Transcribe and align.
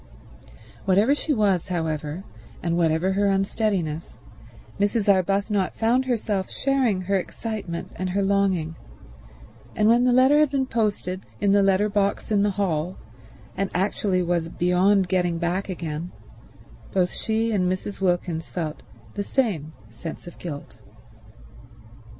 Whatever 0.85 1.13
she 1.13 1.31
was, 1.31 1.67
however, 1.67 2.23
and 2.63 2.75
whatever 2.75 3.13
her 3.13 3.27
unsteadiness, 3.27 4.17
Mrs. 4.79 5.07
Arbuthnot 5.07 5.75
found 5.75 6.05
herself 6.05 6.49
sharing 6.49 7.01
her 7.01 7.17
excitement 7.19 7.91
and 7.97 8.09
her 8.09 8.23
longing; 8.23 8.75
and 9.75 9.87
when 9.87 10.03
the 10.03 10.11
letter 10.11 10.39
had 10.39 10.49
been 10.49 10.65
posted 10.65 11.27
in 11.39 11.51
the 11.51 11.61
letter 11.61 11.87
box 11.87 12.31
in 12.31 12.41
the 12.41 12.49
hall 12.57 12.97
and 13.55 13.69
actually 13.75 14.23
was 14.23 14.49
beyond 14.49 15.07
getting 15.07 15.37
back 15.37 15.69
again, 15.69 16.11
both 16.91 17.11
she 17.13 17.51
and 17.51 17.71
Mrs. 17.71 18.01
Wilkins 18.01 18.49
felt 18.49 18.81
the 19.13 19.21
same 19.21 19.71
sense 19.87 20.25
of 20.25 20.39
guilt. 20.39 20.79